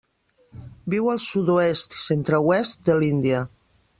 Viu 0.93 1.09
al 1.11 1.21
sud-oest 1.25 1.95
i 1.99 2.03
centre-oest 2.07 2.83
de 2.91 2.99
l'Índia. 3.03 3.45